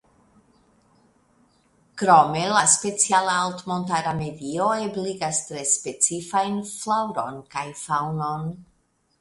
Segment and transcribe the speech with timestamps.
[2.01, 8.51] Krome la speciala altmontara medio ebligas tre specifajn flaŭron kaj faŭnon.